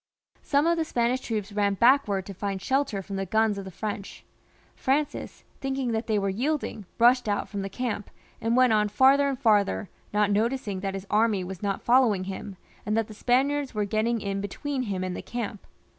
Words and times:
Some 0.41 0.65
of 0.65 0.79
the 0.79 0.83
Spanish 0.83 1.21
troops 1.21 1.51
ran 1.53 1.75
backwards 1.75 2.25
to 2.25 2.33
find 2.33 2.59
shelter 2.59 3.03
from 3.03 3.17
the 3.17 3.25
guns 3.27 3.59
of 3.59 3.65
the 3.65 3.69
French; 3.69 4.25
Francis, 4.75 5.43
thinking 5.59 5.91
that 5.91 6.07
they 6.07 6.17
were 6.17 6.27
yielding, 6.27 6.87
rushed 6.97 7.29
out 7.29 7.47
from 7.47 7.61
the 7.61 7.69
camp, 7.69 8.09
and 8.41 8.57
went 8.57 8.73
on 8.73 8.87
farther 8.89 9.29
and 9.29 9.37
farther, 9.37 9.89
not 10.11 10.31
noticing 10.31 10.79
that 10.79 10.95
his 10.95 11.05
army 11.11 11.43
was 11.43 11.61
not 11.61 11.83
following 11.83 12.23
him, 12.23 12.55
and 12.83 12.97
that 12.97 13.09
the 13.09 13.13
Spaniards 13.13 13.75
were 13.75 13.85
getting 13.85 14.19
in 14.21 14.41
between 14.41 14.81
him 14.81 15.03
and 15.03 15.15
the 15.15 15.21
camp. 15.21 15.67